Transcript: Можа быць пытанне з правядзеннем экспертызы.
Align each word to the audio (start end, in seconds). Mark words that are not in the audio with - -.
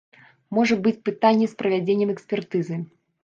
Можа 0.57 0.77
быць 0.85 1.01
пытанне 1.09 1.49
з 1.51 1.59
правядзеннем 1.61 2.13
экспертызы. 2.17 2.81